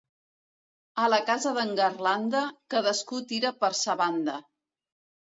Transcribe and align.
A 1.01 1.09
la 1.13 1.17
casa 1.25 1.51
d'en 1.57 1.73
Garlanda, 1.79 2.41
cadascú 2.75 3.19
tira 3.33 3.51
per 3.65 3.69
sa 3.81 3.97
banda. 4.01 4.39